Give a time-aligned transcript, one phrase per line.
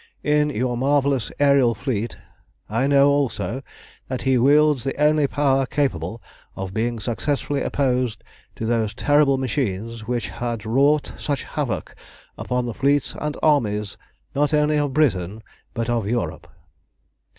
[0.23, 2.17] In your marvellous aërial fleet
[2.67, 3.61] I know also
[4.07, 6.23] that he wields the only power capable
[6.55, 8.23] of being successfully opposed
[8.55, 11.93] to those terrible machines which had wrought such havoc
[12.35, 13.95] upon the fleets and armies,
[14.33, 15.43] not only of Britain,
[15.75, 16.47] but of Europe.